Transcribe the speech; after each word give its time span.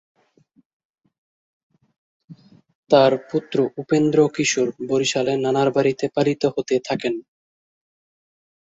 তার 2.91 3.11
পুত্র 3.29 3.57
উপেন্দ্র 3.81 4.19
কিশোর 4.35 4.67
বরিশালে 4.89 5.33
নানার 5.43 5.69
বাড়িতে 5.75 6.05
পালিত 6.15 6.43
হতে 6.55 6.75
থাকেন। 6.87 7.13